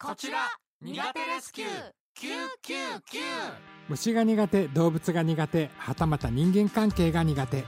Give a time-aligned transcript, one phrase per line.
[0.00, 0.48] こちら
[0.80, 1.68] 苦手レスキュー。
[2.14, 2.28] 999
[3.88, 7.64] 虫が苦手動物が苦手はたまた人間関係が苦手。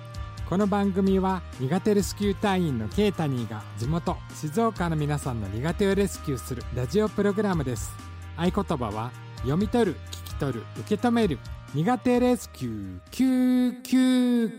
[0.48, 7.90] この番組は苦手レスキュー隊員のケイタニーが地元静岡の皆さんの苦手をレスキューするラジオプログラムです。
[8.36, 11.40] 合言葉は読み取る聞き取る受け止める。
[11.74, 13.80] 苦手レスキュー。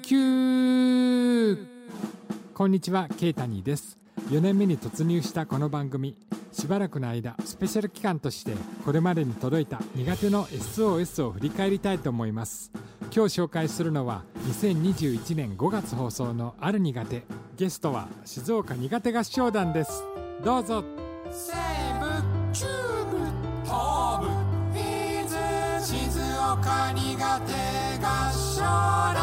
[0.04, 1.68] 999
[2.54, 3.98] こんにちはケイタニーです。
[4.28, 6.18] 4年目に突入したこの番組。
[6.52, 8.54] しばらくの間スペシャル期間として
[8.86, 12.71] これまでに届いた苦手の SOS を振り返りたいと思います。
[13.14, 17.23] 今日紹介するのは2021年5月放送のある苦手。
[17.57, 20.04] ゲストは静岡苦手合唱団です。
[20.43, 20.83] どうぞ。
[21.32, 21.51] 西
[22.00, 22.06] 部
[22.54, 22.65] 中
[23.11, 23.18] 部
[23.64, 24.28] 東部。
[24.78, 29.21] 伊豆静岡苦手合唱団。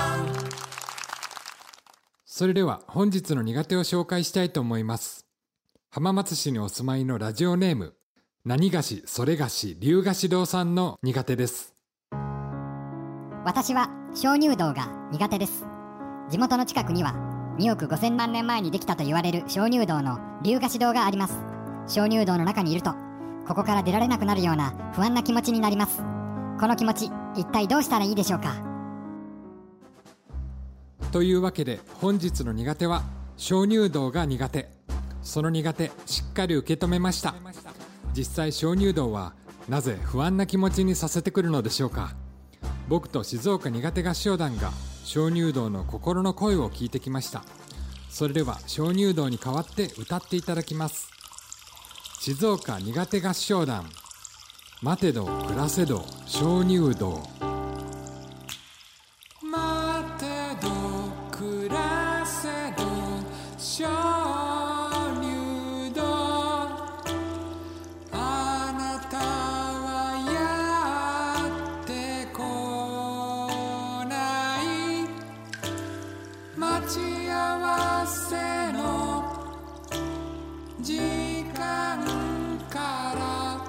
[2.24, 5.27] それでは本日の苦手を紹介したいと思います
[5.90, 7.94] 浜松市にお住まいのラジオネーム
[8.44, 11.72] 何菓子それ菓子龍菓子堂さんの苦手です。
[13.42, 15.64] 私は鍾乳洞が苦手です。
[16.28, 17.14] 地元の近くには
[17.58, 21.38] 2億5000万年前にできたと言われる鍾乳洞の龍菓子堂があります。
[21.86, 22.92] 鍾乳洞の中にいると
[23.46, 26.02] ここから出られなくなるような不安な気持ちになります。
[26.60, 28.56] この気持ち一体どうしたらいいでしょうか？
[31.12, 33.04] というわけで本日の苦手は
[33.38, 34.68] 鍾乳洞が苦手
[35.22, 37.34] その苦手しっかり受け止めました。
[38.14, 39.34] 実際鍾乳洞は
[39.68, 42.14] なぜ不安な気持ちにさせてくるのでしょうか。
[42.88, 44.72] 僕と静岡苦手合唱団が
[45.04, 47.44] 鍾乳洞の心の声を聞いてきました。
[48.08, 51.08] それでは鍾乳洞に代わって歌っていただきます。
[52.20, 53.88] 静岡苦手合唱団
[54.82, 57.22] 待てど暮らせど鍾乳洞。
[80.80, 80.96] 時
[81.54, 82.06] 間
[82.70, 83.60] から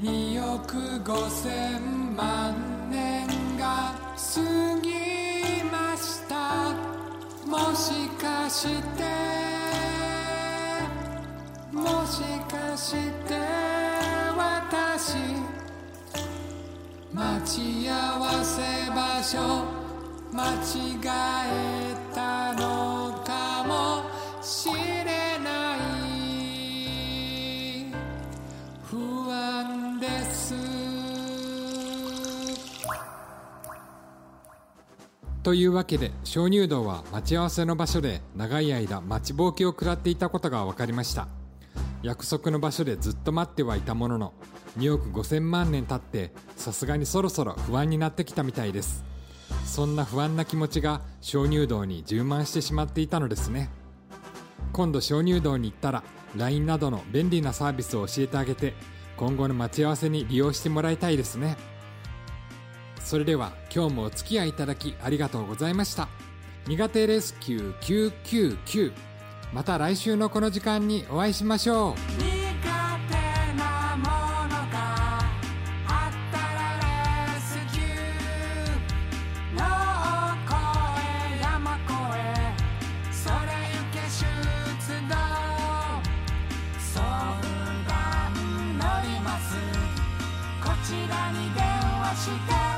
[0.00, 2.54] 2億5千万
[2.88, 3.26] 年
[3.58, 4.40] が過
[4.80, 6.74] ぎました。
[7.44, 9.02] もしかして
[11.72, 13.34] もしかして
[14.36, 15.16] 私
[17.12, 19.64] 待ち合わせ場所
[20.32, 21.00] 間違
[21.50, 22.97] えたの？
[29.30, 30.54] 安です。
[35.42, 41.28] というわけで鍾乳洞は待ち合わせの場所で長い間待ちぼうけを食らっていたことが分かりました。
[42.02, 44.32] 約束の場所でずっと待ってはいたものの
[44.78, 49.04] 2億5000万年経ってさすがにそろそろ不安になってきたみたいです。
[49.64, 53.70] そんな不安な気持ちが鍾乳洞に充満してしまっていたのですね。
[54.72, 56.02] 今度鍾乳洞に行ったら
[56.36, 58.74] LINE などの便利なサービスを教えてあげて
[59.18, 61.56] 今後の待ち合わせに利用してもらいたいですね。
[63.00, 66.08] それでは今日もお付き合いいただきありがとうございました。
[66.66, 68.92] 苦手レスキュー999
[69.52, 71.94] また来週のこの時間にお会いしましょ
[72.34, 72.37] う。
[91.32, 91.64] に電
[92.00, 92.77] 話して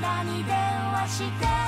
[0.00, 0.54] らに電
[0.92, 1.67] 話して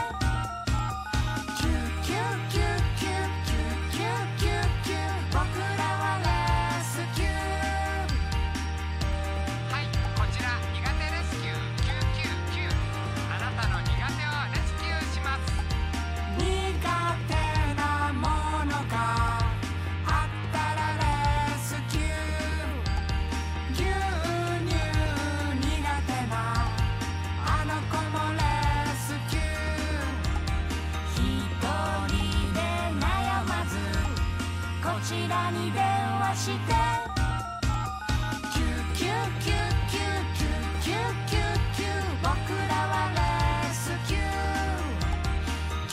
[35.10, 36.74] 頭に電話して」
[38.54, 38.62] 「救
[38.94, 39.06] 急
[39.40, 39.50] 救
[39.90, 39.98] 急
[40.30, 40.46] 救
[40.80, 40.86] 急
[41.26, 41.34] 救
[41.74, 41.82] 急
[42.22, 42.30] 僕
[42.68, 43.18] らはレ
[43.74, 44.22] スキュー」「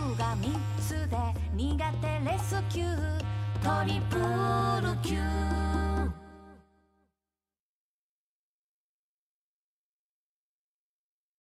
[0.17, 0.35] 「9が
[0.81, 1.15] つで
[1.53, 3.21] にがてレスキュー」
[3.61, 5.19] 「トリプル Q」